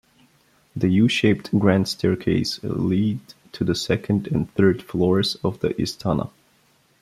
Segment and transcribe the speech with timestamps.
[0.75, 6.31] The U-shaped Grand Staircase leads to the second and third floors of the Istana.